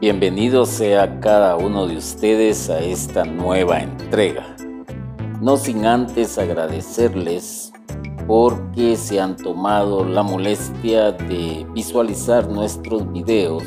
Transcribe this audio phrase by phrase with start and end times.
[0.00, 4.56] Bienvenido sea cada uno de ustedes a esta nueva entrega.
[5.42, 7.70] No sin antes agradecerles
[8.26, 13.62] porque se han tomado la molestia de visualizar nuestros videos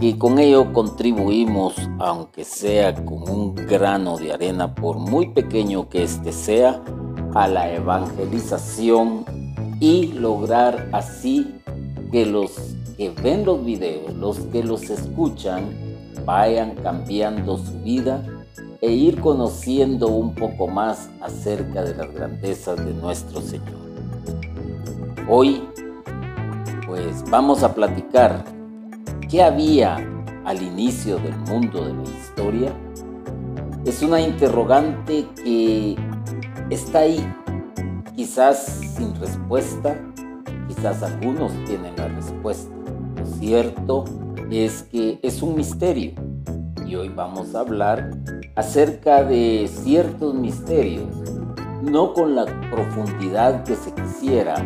[0.00, 6.04] y con ello contribuimos, aunque sea con un grano de arena, por muy pequeño que
[6.04, 6.80] éste sea,
[7.34, 9.24] a la evangelización
[9.80, 11.56] y lograr así
[12.12, 15.70] que los que ven los videos, los que los escuchan,
[16.26, 18.24] vayan cambiando su vida
[18.80, 23.78] e ir conociendo un poco más acerca de las grandezas de nuestro Señor.
[25.28, 25.62] Hoy,
[26.88, 28.44] pues vamos a platicar
[29.30, 29.98] qué había
[30.44, 32.72] al inicio del mundo de la historia.
[33.84, 35.94] Es una interrogante que
[36.68, 37.24] está ahí,
[38.16, 39.96] quizás sin respuesta,
[40.66, 42.77] quizás algunos tienen la respuesta
[43.38, 44.04] cierto
[44.50, 46.12] es que es un misterio
[46.86, 48.10] y hoy vamos a hablar
[48.56, 51.06] acerca de ciertos misterios,
[51.82, 54.56] no con la profundidad que se quisiera,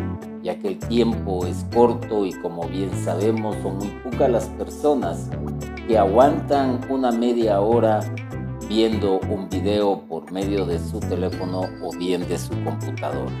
[0.41, 5.29] ya que el tiempo es corto y como bien sabemos son muy pocas las personas
[5.87, 7.99] que aguantan una media hora
[8.67, 13.31] viendo un video por medio de su teléfono o bien de su computadora.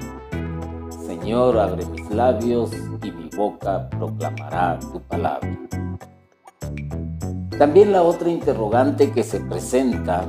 [1.07, 5.57] Señor, abre mis labios y mi boca proclamará tu palabra.
[7.57, 10.25] También la otra interrogante que se presenta,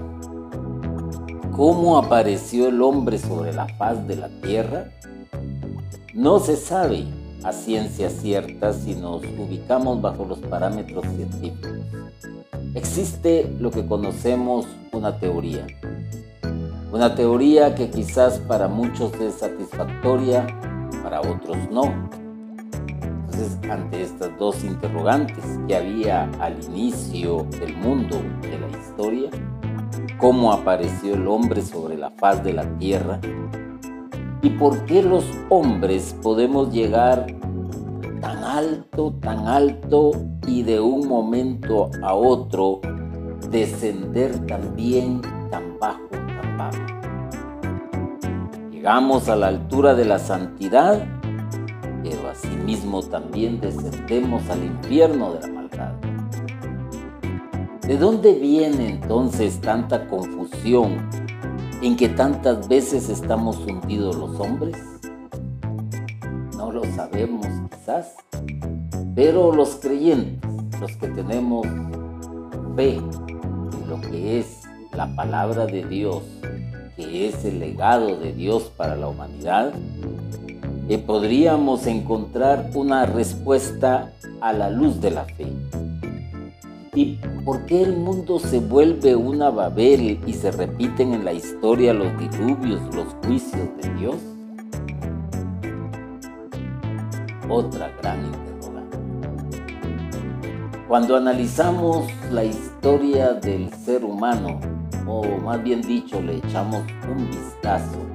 [1.52, 4.91] ¿cómo apareció el hombre sobre la faz de la tierra?
[6.12, 7.06] No se sabe
[7.42, 11.72] a ciencia cierta si nos ubicamos bajo los parámetros científicos.
[12.74, 15.66] Existe lo que conocemos una teoría.
[16.92, 20.46] Una teoría que quizás para muchos es satisfactoria,
[21.02, 22.23] para otros no.
[23.34, 29.28] Entonces, ante estas dos interrogantes que había al inicio del mundo, de la historia,
[30.18, 33.18] cómo apareció el hombre sobre la faz de la tierra
[34.40, 37.27] y por qué los hombres podemos llegar
[38.20, 40.12] tan alto, tan alto
[40.46, 42.80] y de un momento a otro
[43.50, 46.78] descender también tan bajo, tan bajo.
[48.70, 51.05] Llegamos a la altura de la santidad,
[52.05, 55.95] pero asimismo también descendemos al infierno de la maldad.
[57.81, 61.09] ¿De dónde viene entonces tanta confusión
[61.81, 64.77] en que tantas veces estamos hundidos los hombres?
[66.59, 68.15] No lo sabemos quizás,
[69.15, 70.51] pero los creyentes,
[70.81, 71.67] los que tenemos
[72.77, 74.61] fe en lo que es
[74.92, 76.23] la palabra de Dios,
[76.97, 79.73] que es el legado de Dios para la humanidad,
[80.89, 85.46] que podríamos encontrar una respuesta a la luz de la fe.
[86.95, 91.92] ¿Y por qué el mundo se vuelve una Babel y se repiten en la historia
[91.92, 94.17] los diluvios, los juicios de Dios?
[97.48, 98.98] Otra gran interrogante.
[100.86, 104.61] Cuando analizamos la historia del ser humano,
[105.06, 108.14] o más bien dicho, le echamos un vistazo,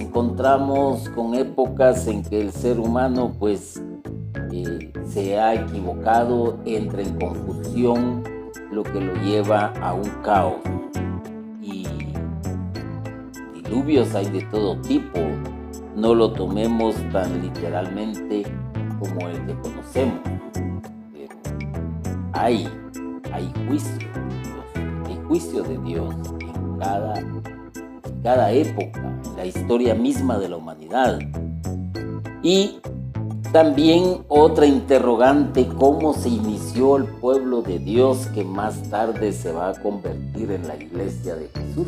[0.00, 3.82] encontramos con épocas en que el ser humano pues
[4.52, 8.22] eh, se ha equivocado, entra en confusión,
[8.70, 10.56] lo que lo lleva a un caos.
[11.62, 11.86] Y
[13.54, 15.20] diluvios hay de todo tipo,
[15.94, 18.44] no lo tomemos tan literalmente
[18.98, 20.20] como el que conocemos,
[21.12, 21.34] pero
[22.32, 22.68] hay,
[23.32, 24.06] hay juicio
[25.26, 27.14] juicio de Dios en cada,
[28.26, 31.20] cada época, la historia misma de la humanidad.
[32.42, 32.80] Y
[33.52, 39.68] también otra interrogante, ¿cómo se inició el pueblo de Dios que más tarde se va
[39.68, 41.86] a convertir en la iglesia de Jesús?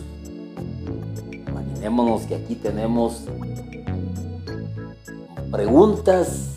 [1.32, 3.24] Imaginémonos que aquí tenemos
[5.50, 6.54] preguntas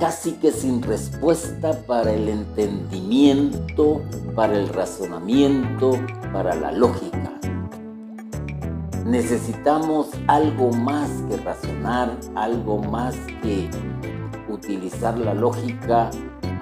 [0.00, 4.02] casi que sin respuesta para el entendimiento,
[4.34, 6.00] para el razonamiento,
[6.32, 7.13] para la lógica.
[9.04, 13.68] Necesitamos algo más que razonar, algo más que
[14.48, 16.08] utilizar la lógica,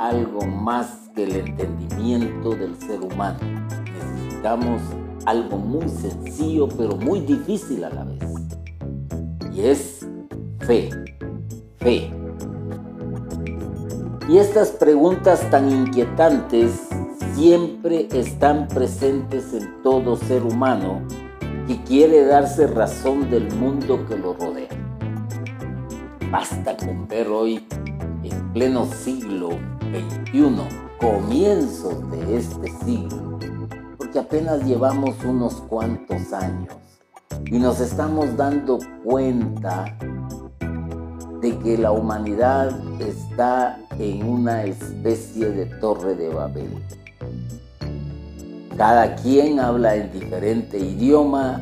[0.00, 3.38] algo más que el entendimiento del ser humano.
[3.84, 4.82] Necesitamos
[5.24, 8.24] algo muy sencillo pero muy difícil a la vez.
[9.54, 10.04] Y es
[10.62, 10.90] fe,
[11.76, 12.10] fe.
[14.28, 16.88] Y estas preguntas tan inquietantes
[17.36, 21.02] siempre están presentes en todo ser humano
[21.78, 24.68] quiere darse razón del mundo que lo rodea.
[26.30, 27.66] Basta con ver hoy,
[28.22, 29.50] en pleno siglo
[29.92, 30.50] XXI,
[30.98, 33.38] comienzos de este siglo,
[33.98, 36.74] porque apenas llevamos unos cuantos años
[37.46, 39.96] y nos estamos dando cuenta
[41.40, 42.70] de que la humanidad
[43.00, 46.82] está en una especie de torre de Babel.
[48.76, 51.60] Cada quien habla en diferente idioma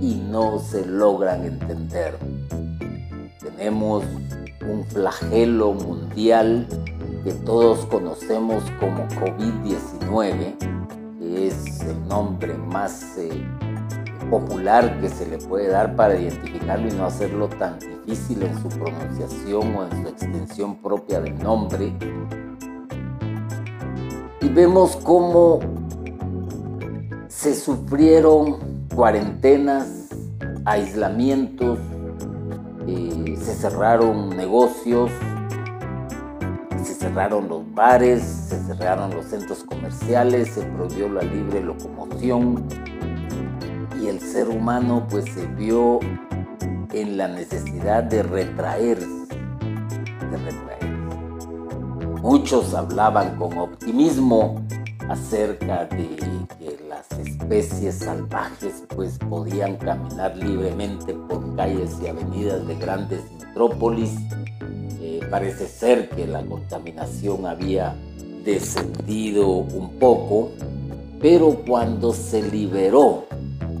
[0.00, 2.18] y no se logran entender.
[3.40, 4.04] Tenemos
[4.68, 6.66] un flagelo mundial
[7.24, 10.56] que todos conocemos como COVID-19,
[11.18, 13.30] que es el nombre más eh,
[14.30, 18.68] popular que se le puede dar para identificarlo y no hacerlo tan difícil en su
[18.68, 21.92] pronunciación o en su extensión propia del nombre.
[24.40, 25.60] Y vemos cómo
[27.42, 30.10] se sufrieron cuarentenas,
[30.64, 31.76] aislamientos,
[32.86, 35.10] eh, se cerraron negocios,
[36.84, 42.64] se cerraron los bares, se cerraron los centros comerciales, se prohibió la libre locomoción,
[44.00, 45.98] y el ser humano pues se vio
[46.92, 49.26] en la necesidad de retraerse,
[50.30, 50.86] de retraerse.
[52.22, 54.64] Muchos hablaban con optimismo
[55.08, 62.74] acerca de que las especies salvajes pues podían caminar libremente por calles y avenidas de
[62.76, 64.14] grandes metrópolis.
[65.00, 67.94] Eh, parece ser que la contaminación había
[68.44, 70.50] descendido un poco,
[71.20, 73.24] pero cuando se liberó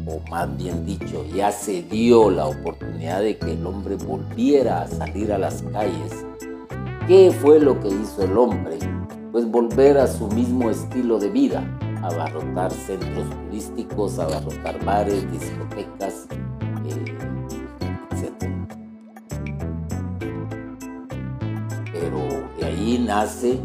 [0.06, 4.88] o más bien dicho, ya se dio la oportunidad de que el hombre volviera a
[4.88, 6.26] salir a las calles.
[7.06, 8.78] ¿Qué fue lo que hizo el hombre?
[9.32, 11.64] Pues volver a su mismo estilo de vida,
[12.02, 16.26] abarrotar centros turísticos, abarrotar bares, discotecas,
[16.84, 17.18] eh,
[18.10, 18.32] etc.
[21.92, 22.18] Pero
[22.58, 23.58] de ahí nace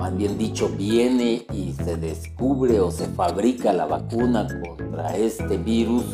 [0.00, 6.04] más bien dicho, viene y se descubre o se fabrica la vacuna contra este virus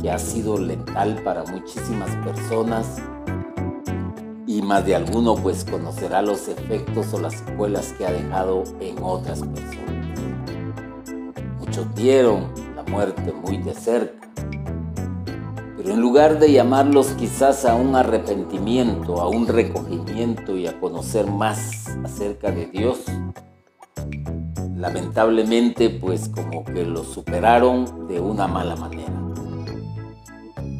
[0.00, 3.00] que ha sido letal para muchísimas personas
[4.58, 8.96] y más de alguno pues conocerá los efectos o las secuelas que ha dejado en
[9.00, 10.18] otras personas.
[11.60, 14.28] Muchos vieron la muerte muy de cerca
[15.76, 21.28] pero en lugar de llamarlos quizás a un arrepentimiento, a un recogimiento y a conocer
[21.28, 23.04] más acerca de Dios,
[24.74, 29.17] lamentablemente pues como que los superaron de una mala manera.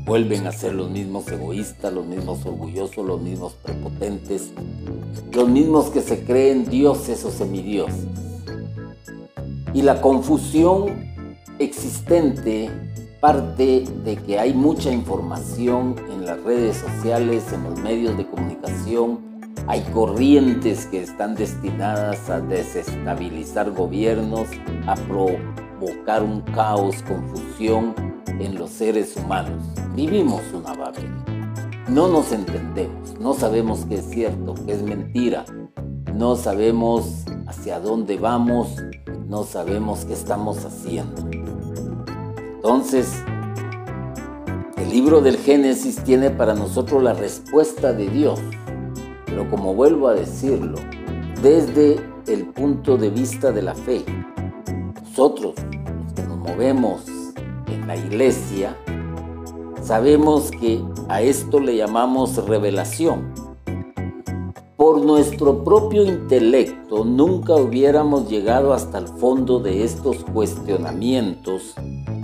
[0.09, 4.53] Vuelven a ser los mismos egoístas, los mismos orgullosos, los mismos prepotentes,
[5.35, 8.07] los mismos que se creen dioses o semidioses.
[9.75, 11.13] Y la confusión
[11.59, 12.71] existente
[13.21, 19.53] parte de que hay mucha información en las redes sociales, en los medios de comunicación,
[19.67, 24.49] hay corrientes que están destinadas a desestabilizar gobiernos,
[24.87, 24.97] a
[25.81, 27.95] un caos, confusión
[28.27, 29.63] en los seres humanos.
[29.95, 31.11] Vivimos una Babel.
[31.89, 35.45] No nos entendemos, no sabemos qué es cierto, qué es mentira,
[36.15, 38.77] no sabemos hacia dónde vamos,
[39.27, 41.29] no sabemos qué estamos haciendo.
[42.57, 43.23] Entonces,
[44.77, 48.41] el libro del Génesis tiene para nosotros la respuesta de Dios,
[49.25, 50.77] pero como vuelvo a decirlo,
[51.43, 54.05] desde el punto de vista de la fe.
[55.19, 55.55] Nosotros,
[56.05, 57.01] los que nos movemos
[57.67, 58.77] en la iglesia,
[59.83, 63.35] sabemos que a esto le llamamos revelación.
[64.77, 71.75] Por nuestro propio intelecto nunca hubiéramos llegado hasta el fondo de estos cuestionamientos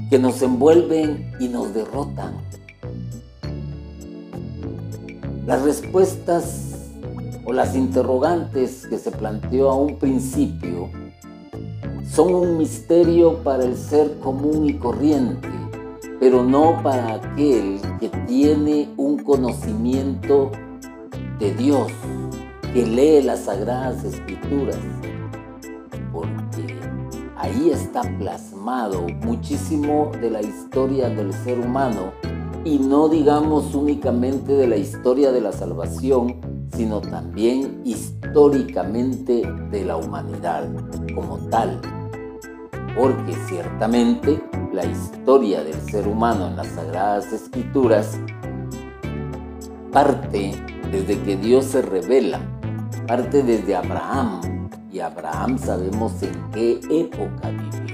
[0.09, 2.37] que nos envuelven y nos derrotan.
[5.49, 6.93] Las respuestas
[7.45, 10.91] o las interrogantes que se planteó a un principio
[12.09, 15.49] son un misterio para el ser común y corriente,
[16.21, 20.51] pero no para aquel que tiene un conocimiento
[21.39, 21.93] de Dios,
[22.73, 24.79] que lee las sagradas escrituras
[27.45, 32.13] ahí está plasmado muchísimo de la historia del ser humano
[32.65, 36.41] y no digamos únicamente de la historia de la salvación,
[36.77, 40.69] sino también históricamente de la humanidad
[41.15, 41.81] como tal.
[42.97, 48.19] Porque ciertamente la historia del ser humano en las Sagradas Escrituras
[49.93, 50.53] parte
[50.91, 52.41] desde que Dios se revela,
[53.07, 54.41] parte desde Abraham,
[54.91, 57.94] y Abraham sabemos en qué época vivió.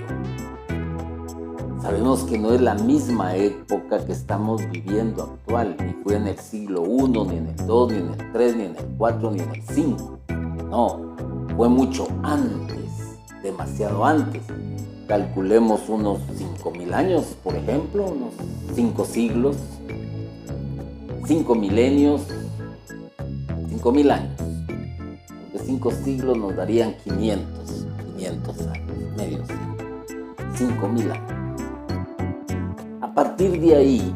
[1.83, 6.39] Sabemos que no es la misma época que estamos viviendo actual, ni fue en el
[6.39, 9.41] siglo I, ni en el II, ni en el III, ni en el IV, ni
[9.41, 9.97] en el V.
[10.69, 11.17] No,
[11.57, 14.43] fue mucho antes, demasiado antes.
[15.09, 18.35] Calculemos unos 5.000 años, por ejemplo, unos
[18.75, 19.57] 5 siglos,
[21.25, 22.21] 5 milenios,
[23.71, 24.41] 5.000 años.
[25.55, 29.77] De 5 siglos nos darían 500, 500 años, medio siglo,
[30.57, 31.40] 5.000 años.
[33.41, 34.15] Partir de ahí,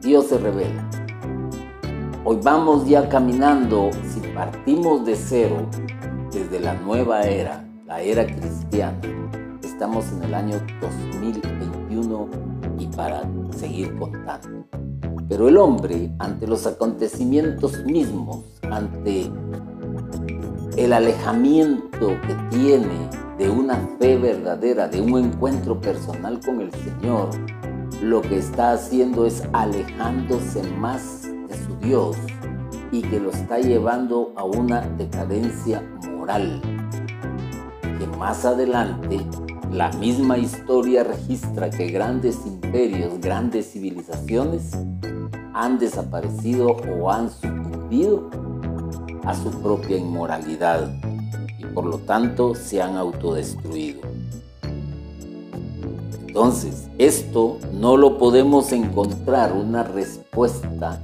[0.00, 0.88] Dios se revela.
[2.22, 5.68] Hoy vamos ya caminando, si partimos de cero,
[6.30, 9.00] desde la nueva era, la era cristiana,
[9.60, 12.28] estamos en el año 2021
[12.78, 13.22] y para
[13.56, 14.68] seguir contando.
[15.28, 19.32] Pero el hombre, ante los acontecimientos mismos, ante
[20.76, 27.30] el alejamiento que tiene de una fe verdadera, de un encuentro personal con el Señor,
[28.02, 32.16] lo que está haciendo es alejándose más de su Dios
[32.92, 35.82] y que lo está llevando a una decadencia
[36.16, 36.60] moral.
[37.98, 39.20] Que más adelante
[39.70, 44.70] la misma historia registra que grandes imperios, grandes civilizaciones
[45.52, 48.30] han desaparecido o han sucumbido
[49.24, 50.94] a su propia inmoralidad
[51.58, 54.13] y por lo tanto se han autodestruido.
[56.34, 61.00] Entonces, esto no lo podemos encontrar una respuesta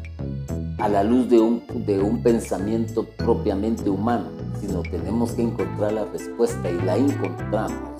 [0.78, 4.24] a la luz de un, pensamiento propiamente humano,
[4.60, 7.92] sino tenemos que encontrar la respuesta y la encontramos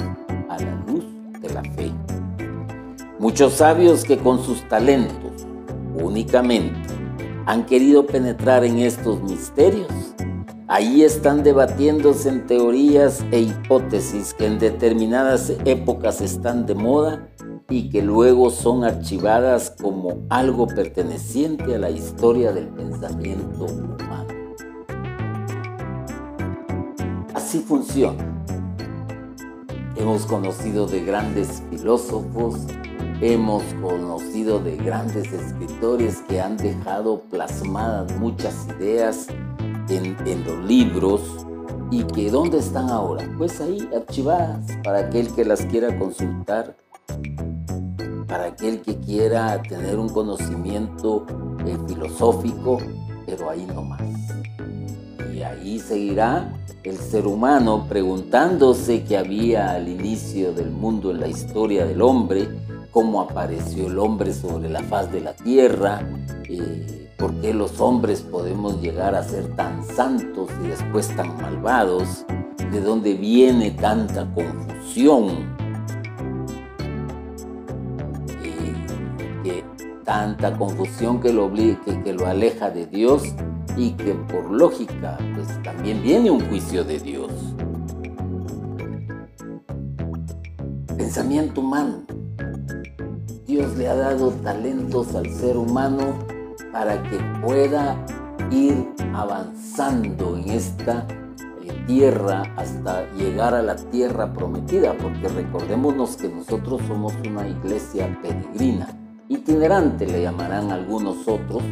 [0.48, 1.04] a la luz
[1.40, 1.92] de la fe.
[3.20, 5.46] Muchos sabios que con sus talentos
[6.02, 6.80] únicamente
[7.46, 9.86] han querido penetrar en estos misterios,
[10.70, 17.28] ahí están debatiéndose en teorías e hipótesis que en determinadas épocas están de moda
[17.68, 24.28] y que luego son archivadas como algo perteneciente a la historia del pensamiento humano.
[27.34, 28.24] Así funciona.
[29.96, 32.60] Hemos conocido de grandes filósofos,
[33.20, 39.26] hemos conocido de grandes escritores que han dejado plasmadas muchas ideas
[39.90, 41.20] en, en los libros
[41.90, 43.28] y que ¿dónde están ahora?
[43.36, 46.76] Pues ahí archivadas para aquel que las quiera consultar
[48.30, 51.26] para aquel que quiera tener un conocimiento
[51.66, 52.78] eh, filosófico,
[53.26, 54.00] pero ahí no más.
[55.34, 56.52] Y ahí seguirá
[56.84, 62.48] el ser humano preguntándose qué había al inicio del mundo en la historia del hombre,
[62.92, 66.00] cómo apareció el hombre sobre la faz de la tierra,
[66.48, 72.24] eh, por qué los hombres podemos llegar a ser tan santos y después tan malvados,
[72.72, 75.60] de dónde viene tanta confusión
[80.10, 83.22] tanta confusión que lo, que, que lo aleja de Dios
[83.76, 87.30] y que por lógica pues también viene un juicio de Dios.
[90.96, 92.02] Pensamiento humano.
[93.46, 96.18] Dios le ha dado talentos al ser humano
[96.72, 97.96] para que pueda
[98.50, 101.06] ir avanzando en esta
[101.62, 108.18] eh, tierra hasta llegar a la tierra prometida, porque recordémonos que nosotros somos una iglesia
[108.22, 108.88] peregrina
[109.30, 111.62] itinerante le llamarán algunos otros,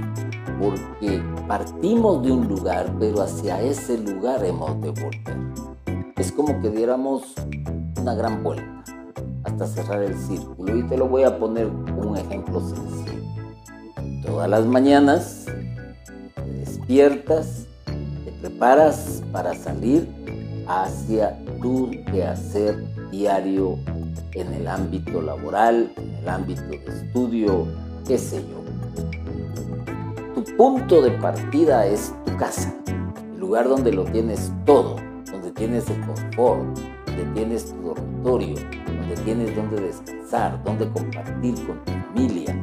[0.61, 6.14] porque partimos de un lugar, pero hacia ese lugar hemos de volver.
[6.17, 7.35] Es como que diéramos
[8.00, 8.85] una gran vuelta
[9.43, 10.78] hasta cerrar el círculo.
[10.78, 13.07] Y te lo voy a poner un ejemplo sencillo.
[14.28, 15.47] Todas las mañanas
[16.35, 20.06] te despiertas, te preparas para salir
[20.68, 23.78] hacia tu quehacer diario
[24.32, 27.66] en el ámbito laboral, en el ámbito de estudio,
[28.06, 28.62] qué sé yo.
[30.35, 32.75] Tu punto de partida es tu casa,
[33.32, 34.97] el lugar donde lo tienes todo,
[35.32, 38.56] donde tienes el confort, donde tienes tu dormitorio,
[38.87, 42.54] donde tienes donde descansar, donde compartir con tu familia,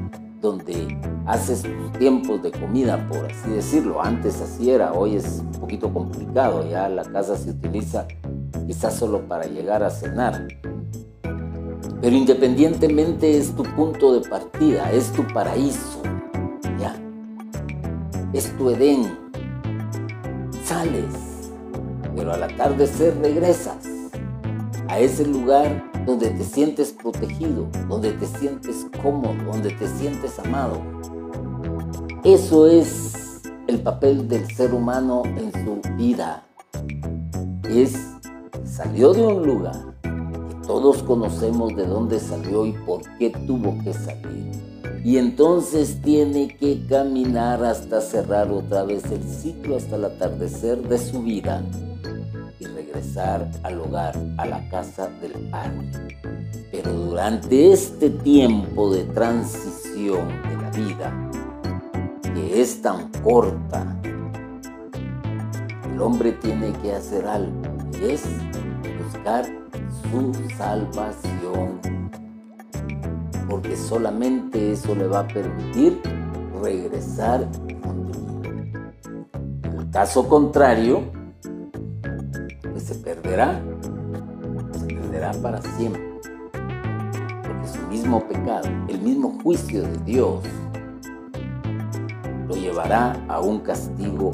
[0.46, 4.02] donde haces tus tiempos de comida, por así decirlo.
[4.02, 8.08] Antes así era, hoy es un poquito complicado, ya la casa se utiliza
[8.68, 10.48] quizás solo para llegar a cenar.
[12.00, 16.02] Pero independientemente es tu punto de partida, es tu paraíso,
[16.80, 16.96] ya.
[18.32, 19.26] Es tu Edén.
[20.64, 21.52] Sales,
[22.16, 23.78] pero al atardecer regresas
[24.88, 30.82] a ese lugar donde te sientes protegido, donde te sientes cómodo, donde te sientes amado.
[32.24, 36.48] Eso es el papel del ser humano en su vida.
[37.70, 37.96] Es
[38.64, 39.96] salió de un lugar
[40.68, 44.52] todos conocemos de dónde salió y por qué tuvo que salir.
[45.04, 50.98] Y entonces tiene que caminar hasta cerrar otra vez el ciclo hasta el atardecer de
[50.98, 51.62] su vida
[52.96, 56.18] regresar al hogar, a la casa del Padre.
[56.72, 61.32] Pero durante este tiempo de transición de la vida,
[62.34, 64.00] que es tan corta,
[65.92, 67.62] el hombre tiene que hacer algo
[68.02, 68.24] y es
[69.04, 69.46] buscar
[70.02, 71.80] su salvación.
[73.50, 76.02] Porque solamente eso le va a permitir
[76.62, 77.48] regresar
[79.64, 81.15] En el caso contrario,
[83.26, 83.62] perderá,
[84.88, 86.02] perderá para siempre.
[87.44, 90.44] Porque su mismo pecado, el mismo juicio de Dios,
[92.48, 94.32] lo llevará a un castigo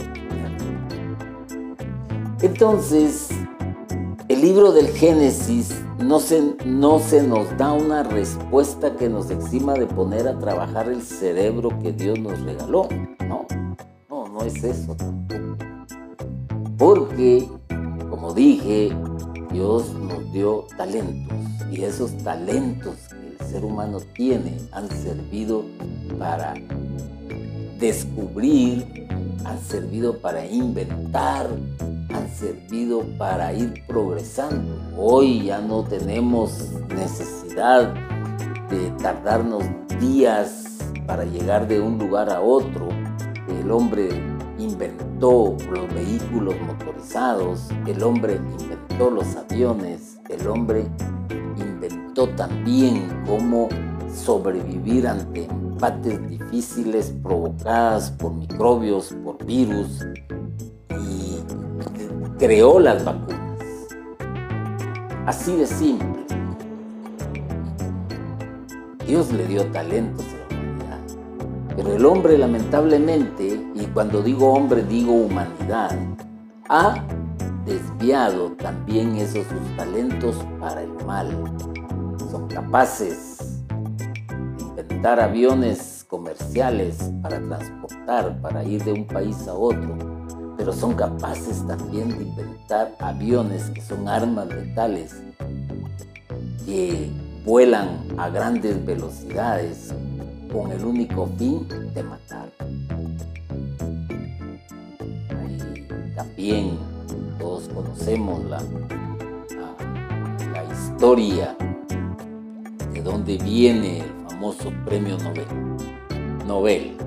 [2.42, 3.30] entonces,
[4.28, 9.76] el libro del Génesis no se, no se nos da una respuesta que nos exima
[9.76, 12.88] de poner a trabajar el cerebro que Dios nos regaló.
[13.28, 13.46] No,
[14.10, 15.56] no, no es eso tampoco.
[16.80, 17.48] Porque,
[18.34, 18.96] dije,
[19.52, 21.38] Dios nos dio talentos
[21.72, 25.64] y esos talentos que el ser humano tiene han servido
[26.20, 26.54] para
[27.80, 29.08] descubrir,
[29.44, 31.48] han servido para inventar,
[32.14, 34.80] han servido para ir progresando.
[34.98, 37.94] Hoy ya no tenemos necesidad
[38.70, 39.64] de tardarnos
[40.00, 42.90] días para llegar de un lugar a otro.
[43.48, 44.31] El hombre
[45.22, 50.88] los vehículos motorizados, el hombre inventó los aviones, el hombre
[51.58, 53.70] inventó también cómo
[54.12, 60.04] sobrevivir ante empates difíciles provocadas por microbios, por virus,
[62.40, 63.40] creó las vacunas.
[65.28, 66.26] Así de simple.
[69.06, 71.00] Dios le dio talentos a la humanidad.
[71.76, 73.51] Pero el hombre lamentablemente, y
[73.94, 75.92] cuando digo hombre digo humanidad,
[76.70, 76.96] ha
[77.66, 81.30] desviado también esos sus talentos para el mal.
[82.32, 90.12] Son capaces de inventar aviones comerciales para transportar, para ir de un país a otro
[90.62, 95.16] pero son capaces también de inventar aviones que son armas letales
[96.68, 97.10] que
[97.44, 99.92] vuelan a grandes velocidades
[100.54, 102.61] con el único fin de matar.
[106.42, 106.80] También
[107.38, 108.64] todos conocemos la,
[110.52, 111.56] la, historia
[112.92, 115.46] de dónde viene el famoso premio Nobel.
[116.48, 116.98] Nobel,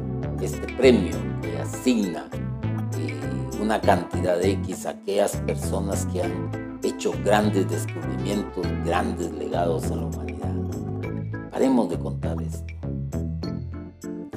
[0.41, 2.29] este premio que asigna
[3.61, 9.97] una cantidad de X a aquellas personas que han hecho grandes descubrimientos, grandes legados a
[9.97, 10.55] la humanidad.
[11.51, 12.73] Paremos de contar esto.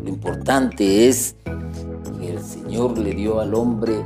[0.02, 1.36] Lo importante es
[2.20, 4.04] que el Señor le dio al hombre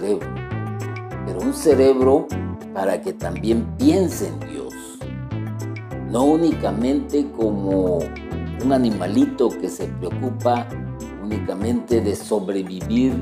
[0.00, 2.26] pero un cerebro
[2.72, 4.74] para que también piense en Dios,
[6.10, 7.98] no únicamente como
[8.64, 10.66] un animalito que se preocupa
[11.22, 13.12] únicamente de sobrevivir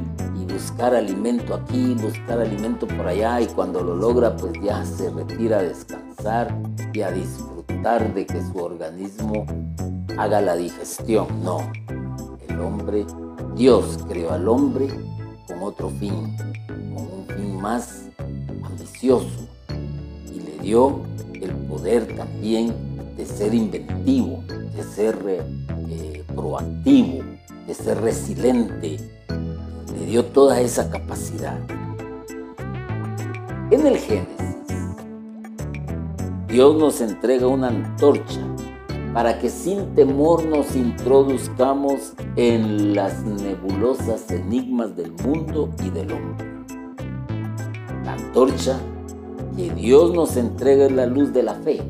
[0.52, 5.58] buscar alimento aquí, buscar alimento por allá y cuando lo logra pues ya se retira
[5.58, 6.54] a descansar
[6.92, 9.46] y a disfrutar de que su organismo
[10.18, 11.26] haga la digestión.
[11.42, 11.70] No,
[12.48, 13.06] el hombre,
[13.54, 14.88] Dios creó al hombre
[15.50, 16.36] con otro fin,
[16.94, 18.08] con un fin más
[18.62, 19.48] ambicioso
[20.32, 21.00] y le dio
[21.34, 22.72] el poder también
[23.16, 27.24] de ser inventivo, de ser eh, proactivo,
[27.66, 28.96] de ser resiliente,
[30.06, 31.58] dio toda esa capacidad.
[33.70, 34.56] En el Génesis,
[36.48, 38.40] Dios nos entrega una antorcha
[39.12, 46.46] para que sin temor nos introduzcamos en las nebulosas enigmas del mundo y del hombre.
[48.04, 48.78] La antorcha
[49.56, 51.82] que Dios nos entrega es la luz de la fe.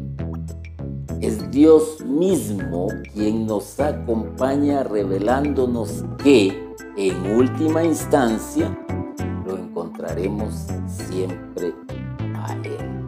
[1.21, 8.77] Es Dios mismo quien nos acompaña revelándonos que en última instancia
[9.47, 11.75] lo encontraremos siempre
[12.35, 13.05] a Él.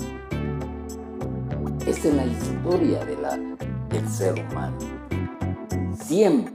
[1.86, 3.51] Esa es la historia de la,
[4.02, 4.76] del ser humano.
[5.96, 6.54] Siempre,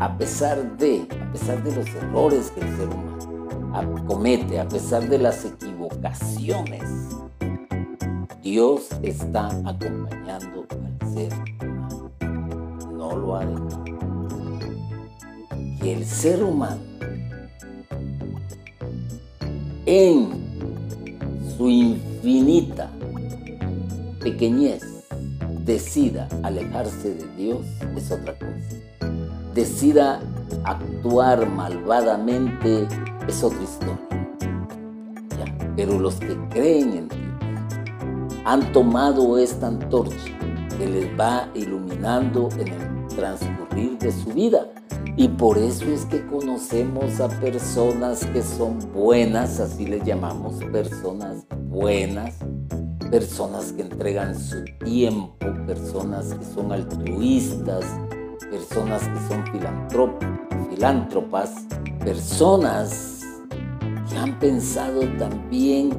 [0.00, 5.08] a pesar de, a pesar de los errores que el ser humano comete, a pesar
[5.08, 6.82] de las equivocaciones,
[8.42, 12.10] Dios está acompañando al ser humano.
[12.92, 13.82] No lo ha dejado
[15.82, 16.80] el ser humano
[19.84, 20.28] en
[21.56, 22.88] su infinita
[24.20, 24.91] pequeñez
[25.64, 28.76] decida alejarse de Dios es otra cosa.
[29.54, 30.20] Decida
[30.64, 32.86] actuar malvadamente
[33.28, 33.98] es otra historia.
[35.76, 37.22] Pero los que creen en Dios
[38.44, 40.16] han tomado esta antorcha
[40.78, 44.66] que les va iluminando en el transcurrir de su vida.
[45.16, 51.44] Y por eso es que conocemos a personas que son buenas, así les llamamos, personas
[51.68, 52.34] buenas,
[53.12, 57.84] personas que entregan su tiempo, personas que son altruistas,
[58.50, 59.44] personas que son
[60.70, 61.52] filántropas,
[62.02, 63.20] personas
[64.08, 65.90] que han pensado también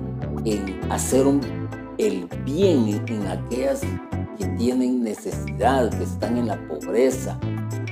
[0.44, 1.28] en hacer
[2.00, 3.82] el bien en aquellas
[4.40, 7.40] que tienen necesidad, que están en la pobreza.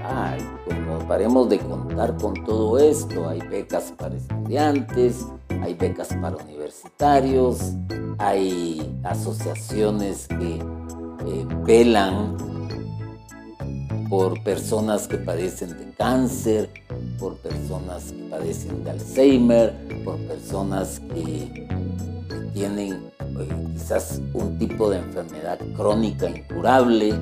[0.04, 5.28] Ay, como paremos de contar con todo esto, hay becas para estudiantes,
[5.64, 7.74] hay becas para universitarios,
[8.18, 12.38] hay asociaciones que eh, velan
[14.10, 16.70] por personas que padecen de cáncer,
[17.18, 21.68] por personas que padecen de Alzheimer, por personas que,
[22.54, 27.14] tienen eh, quizás un tipo de enfermedad crónica incurable,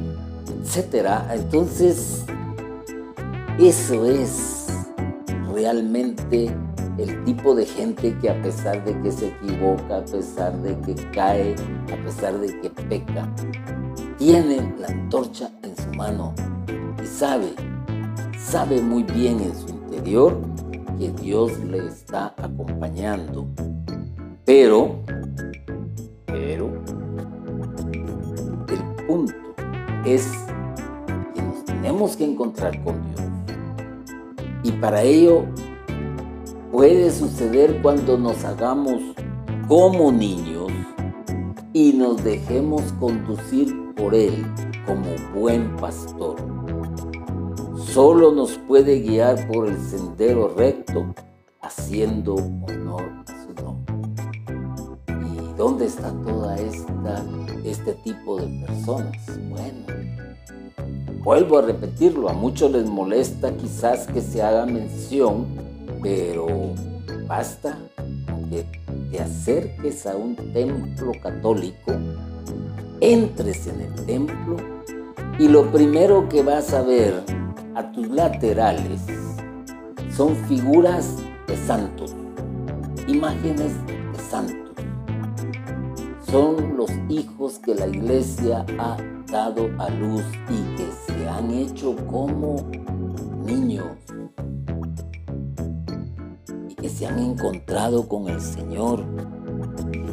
[0.64, 1.08] etc.
[1.32, 2.26] Entonces,
[3.60, 4.68] eso es
[5.54, 6.56] realmente
[7.02, 10.96] el tipo de gente que a pesar de que se equivoca, a pesar de que
[11.12, 11.56] cae,
[11.94, 13.34] a pesar de que peca,
[14.18, 16.34] tiene la antorcha en su mano
[17.02, 17.54] y sabe,
[18.38, 20.38] sabe muy bien en su interior
[20.98, 23.48] que Dios le está acompañando.
[24.44, 25.00] Pero,
[26.26, 26.70] pero,
[28.68, 29.34] el punto
[30.06, 30.28] es
[31.34, 33.22] que nos tenemos que encontrar con Dios.
[34.64, 35.46] Y para ello
[36.72, 39.02] puede suceder cuando nos hagamos
[39.68, 40.72] como niños
[41.74, 44.46] y nos dejemos conducir por Él
[44.86, 46.36] como buen pastor.
[47.78, 51.14] Solo nos puede guiar por el sendero recto,
[51.62, 53.96] haciendo honor a su nombre.
[55.08, 57.24] ¿Y dónde está toda esta
[57.64, 59.18] este tipo de personas?
[59.50, 59.86] Bueno,
[61.24, 65.48] vuelvo a repetirlo, a muchos les molesta quizás que se haga mención,
[66.02, 66.48] pero
[67.28, 67.78] basta
[68.50, 68.66] que
[69.12, 71.94] te acerques a un templo católico,
[73.02, 74.58] entres en el templo
[75.38, 77.24] y lo primero que vas a ver
[77.76, 79.02] a tus laterales
[80.16, 81.16] son figuras
[81.48, 82.14] de santos,
[83.08, 84.76] imágenes de santos.
[86.30, 88.98] Son los hijos que la iglesia ha
[89.32, 92.58] dado a luz y que se han hecho como
[93.46, 93.88] niños
[97.00, 99.06] se han encontrado con el Señor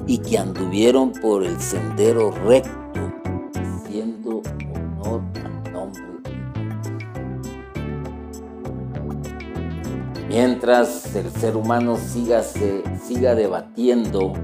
[0.07, 2.71] y que anduvieron por el sendero recto
[3.57, 4.41] haciendo
[5.03, 6.31] honor al nombre de.
[10.29, 14.35] Mientras el ser humano siga, se, siga debatiendo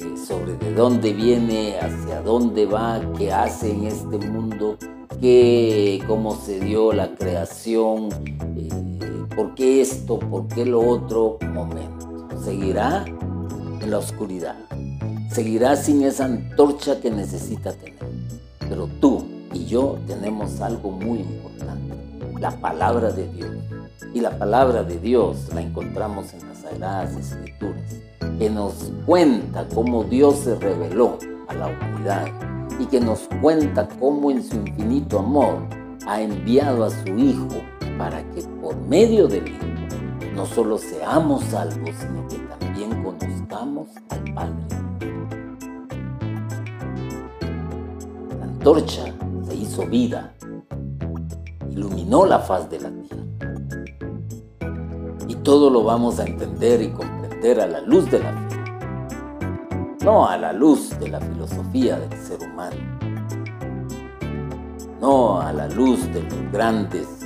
[0.00, 4.76] eh, sobre de dónde viene, hacia dónde va, qué hace en este mundo,
[5.18, 8.10] qué, cómo se dio la creación,
[8.58, 8.81] eh,
[9.34, 12.28] por qué esto, por qué lo otro, momento.
[12.42, 14.56] Seguirá en la oscuridad.
[15.30, 17.98] Seguirá sin esa antorcha que necesita tener.
[18.60, 21.94] Pero tú y yo tenemos algo muy importante,
[22.40, 23.50] la palabra de Dios.
[24.14, 27.94] Y la palabra de Dios la encontramos en las Sagradas Escrituras,
[28.38, 31.18] que nos cuenta cómo Dios se reveló
[31.48, 32.26] a la humanidad
[32.78, 35.66] y que nos cuenta cómo en su infinito amor
[36.06, 37.62] ha enviado a su Hijo
[38.02, 39.64] para que por medio del Hijo
[40.34, 44.56] no solo seamos salvos, sino que también conozcamos al Padre.
[48.40, 49.04] La antorcha
[49.46, 50.34] se hizo vida,
[51.70, 53.22] iluminó la faz de la tierra.
[55.28, 60.26] Y todo lo vamos a entender y comprender a la luz de la fe, no
[60.26, 62.76] a la luz de la filosofía del ser humano,
[65.00, 67.21] no a la luz de los grandes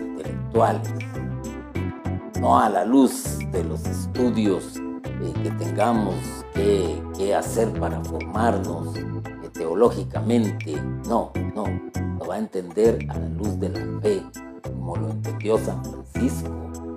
[2.41, 6.15] no a la luz de los estudios eh, que tengamos
[6.55, 9.05] que, hacer para formarnos eh,
[9.53, 10.81] teológicamente.
[11.07, 11.67] No, no,
[12.19, 14.23] lo va a entender a la luz de la fe,
[14.63, 16.51] como lo entendió San Francisco,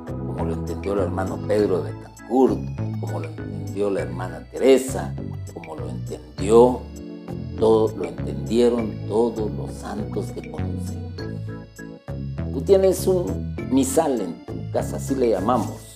[0.06, 2.60] como lo entendió el hermano Pedro de Betancourt,
[3.02, 5.14] como lo entendió la hermana Teresa,
[5.54, 6.80] como lo entendió,
[7.60, 11.10] todo, lo entendieron todos los santos que conocemos.
[12.54, 15.96] Tú tienes un misal en tu casa, así le llamamos.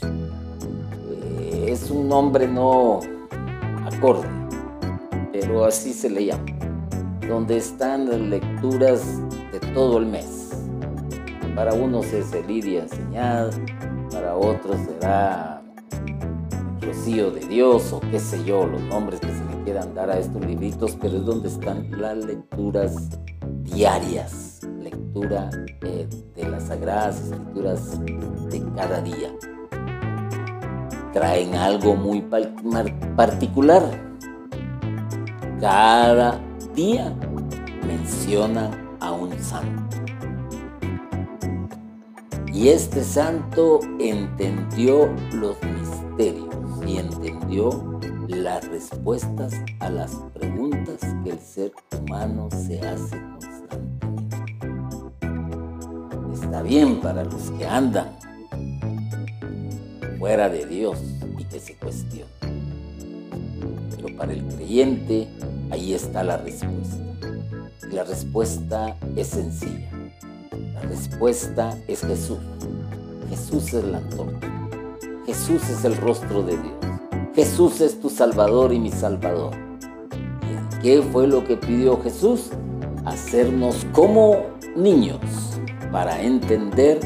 [1.39, 2.99] Eh, es un nombre no
[3.85, 4.27] acorde,
[5.31, 6.45] pero así se le llama.
[7.27, 9.01] Donde están las lecturas
[9.51, 10.51] de todo el mes.
[11.55, 12.85] Para unos es el Lidia
[14.11, 15.63] para otros será
[16.81, 20.19] rocío de Dios o qué sé yo, los nombres que se le quieran dar a
[20.19, 22.95] estos libritos, pero es donde están las lecturas
[23.63, 24.42] diarias,
[25.15, 27.99] eh, de las sagradas escrituras
[28.49, 29.31] de cada día.
[31.13, 32.21] Traen algo muy
[33.15, 33.83] particular.
[35.59, 36.39] Cada
[36.73, 37.13] día
[37.85, 39.97] menciona a un santo.
[42.51, 46.49] Y este santo entendió los misterios
[46.87, 54.02] y entendió las respuestas a las preguntas que el ser humano se hace constantemente.
[56.53, 58.15] Está bien para los que andan
[60.19, 60.99] fuera de Dios
[61.35, 62.29] y que se cuestionan.
[63.89, 65.27] Pero para el creyente
[65.71, 66.97] ahí está la respuesta.
[67.89, 69.89] Y la respuesta es sencilla
[70.87, 72.37] respuesta es Jesús.
[73.31, 74.47] Jesús es la antorcha.
[75.25, 76.75] Jesús es el rostro de Dios.
[77.33, 79.55] Jesús es tu Salvador y mi Salvador.
[80.77, 82.51] ¿Y qué fue lo que pidió Jesús?
[83.05, 84.35] Hacernos como
[84.75, 85.52] niños
[85.93, 86.99] para entender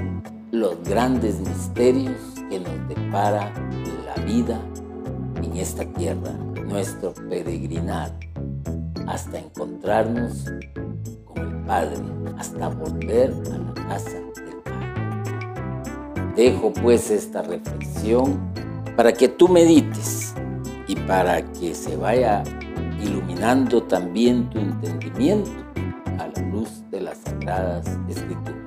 [0.52, 2.16] los grandes misterios
[2.50, 3.52] que nos depara
[4.06, 4.62] la vida
[5.44, 6.32] en esta tierra,
[6.66, 8.18] nuestro peregrinar,
[9.06, 10.46] hasta encontrarnos
[11.26, 11.98] con el Padre,
[12.38, 16.34] hasta volver a la casa del Padre.
[16.38, 18.40] Dejo pues esta reflexión
[18.96, 20.34] para que tú medites
[20.88, 22.42] y para que se vaya
[23.04, 25.52] iluminando también tu entendimiento
[26.20, 28.67] a la luz de las sagradas escrituras.